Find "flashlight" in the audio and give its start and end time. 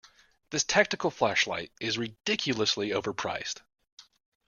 1.11-1.71